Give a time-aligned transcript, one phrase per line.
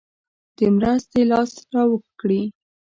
[0.57, 2.41] د مرستې لاس را اوږد کړي.